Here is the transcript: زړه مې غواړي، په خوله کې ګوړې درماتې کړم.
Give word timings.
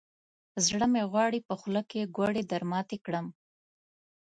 زړه 0.65 0.85
مې 0.93 1.03
غواړي، 1.11 1.39
په 1.47 1.53
خوله 1.59 1.81
کې 1.89 2.11
ګوړې 2.17 2.43
درماتې 2.51 2.97
کړم. 3.05 3.27